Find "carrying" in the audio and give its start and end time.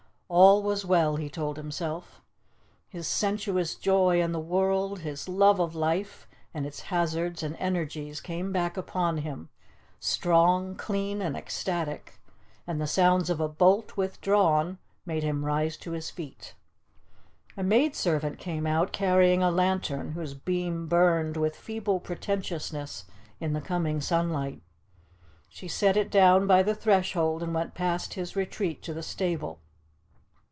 18.93-19.43